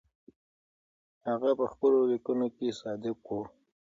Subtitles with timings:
[1.27, 3.29] هغه په خپلو لیکنو کې صادق و.